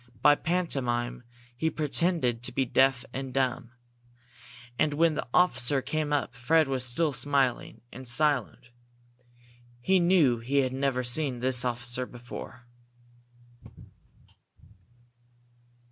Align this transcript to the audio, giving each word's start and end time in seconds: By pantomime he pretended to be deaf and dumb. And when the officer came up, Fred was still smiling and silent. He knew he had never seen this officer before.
By 0.23 0.33
pantomime 0.33 1.21
he 1.55 1.69
pretended 1.69 2.41
to 2.41 2.51
be 2.51 2.65
deaf 2.65 3.05
and 3.13 3.31
dumb. 3.31 3.69
And 4.79 4.95
when 4.95 5.13
the 5.13 5.27
officer 5.31 5.83
came 5.83 6.11
up, 6.11 6.33
Fred 6.33 6.67
was 6.67 6.83
still 6.83 7.13
smiling 7.13 7.81
and 7.93 8.07
silent. 8.07 8.71
He 9.79 9.99
knew 9.99 10.39
he 10.39 10.61
had 10.61 10.73
never 10.73 11.03
seen 11.03 11.39
this 11.39 11.63
officer 11.63 12.07
before. 12.07 12.65